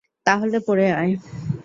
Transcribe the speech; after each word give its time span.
তাহলে 0.25 0.57
পরে 0.67 0.85
আয়। 0.93 1.13